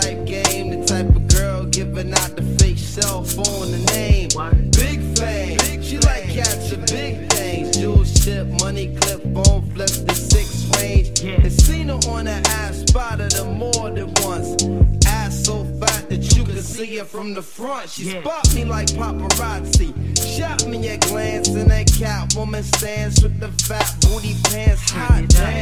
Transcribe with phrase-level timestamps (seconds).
[0.00, 4.28] type game, the type of girl giving out the fake cell phone, the name.
[4.72, 7.76] Big fame, she like catching big things.
[7.76, 11.22] Jewel ship, money clip, phone flip, the six range.
[11.22, 14.60] And seen her on the ass, spotted her more than once.
[15.06, 17.88] Ass so fat that you could see her from the front.
[17.88, 19.94] She spot me like paparazzi.
[20.36, 24.90] Shot me a glance and that cat woman stands with the fat booty pants.
[24.90, 25.53] Hot damn.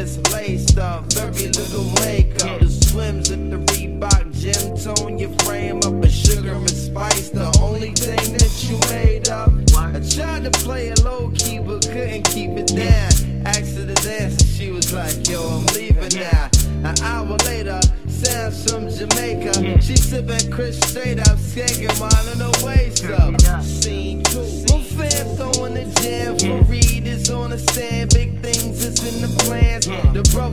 [0.00, 2.58] Wrist laced up, very little makeup.
[2.58, 7.28] The swims at the Reebok gym, tone your frame up with sugar and spice.
[7.28, 9.52] The only thing that you made up.
[9.76, 13.46] I tried to play it low key, but couldn't keep it down.
[13.46, 16.48] Asked her to dance, and she was like, Yo, I'm leaving now.
[16.82, 17.78] An hour later,
[18.08, 19.82] Sam's from Jamaica.
[19.82, 23.34] She sipping Cris straight up, skanking mine on her waist up.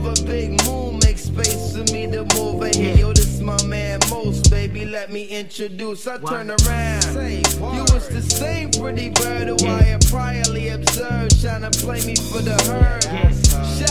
[0.08, 2.96] Brother Big Moon makes space for me to move in here.
[2.96, 4.86] Yo, this my man Mos, baby.
[4.86, 6.06] Let me introduce.
[6.06, 7.04] I turn around.
[7.74, 12.16] You was the same pretty bird who I had priorly observed, trying to play me
[12.16, 13.04] for the herd.
[13.78, 13.87] Yeah.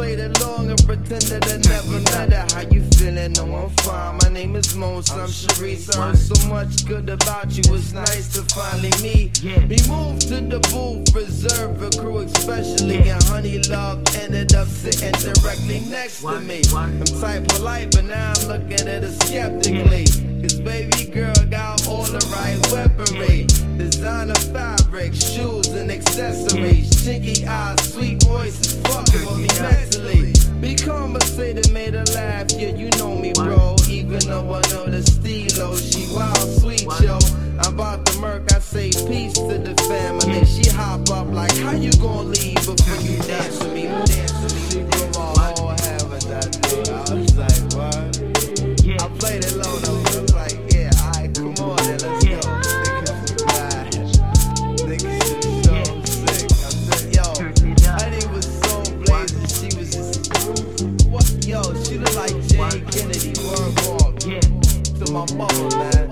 [0.00, 2.46] Played along and pretended I never met her.
[2.54, 3.32] How you feeling?
[3.32, 4.18] No, I'm fine.
[4.22, 5.10] My name is Mos.
[5.10, 5.94] I'm Sharice.
[5.94, 7.62] I heard so much good about you.
[7.74, 9.42] It's nice to finally meet.
[9.42, 13.10] We moved to the booth, reserve a crew, especially.
[13.10, 16.62] And Honey Love ended up sitting directly next to me.
[16.74, 20.06] I'm type polite, but now I'm looking at her skeptically.
[20.40, 23.44] Cause baby girl got all the right weaponry.
[23.76, 26.88] Designer fabric, shoes and accessories.
[27.04, 27.79] Chinky eyes,
[30.84, 32.46] conversated, made her laugh.
[32.52, 33.76] Yeah, you know me, bro.
[33.88, 37.18] Even though I know the stilo, she wild sweet, yo.
[37.62, 40.44] I'm about to murk, I say peace to the family.
[40.46, 43.82] She hop up like, how you gonna leave before you dance with me?
[43.82, 44.29] Dance
[65.28, 66.09] my on, man.